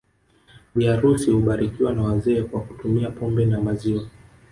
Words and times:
Bi 0.75 0.85
harusi 0.85 1.31
hubarikiwa 1.31 1.93
na 1.93 2.01
wazee 2.03 2.43
kwa 2.43 2.61
kutumia 2.61 3.09
pombe 3.11 3.45
na 3.45 3.61
maziwa 3.61 4.05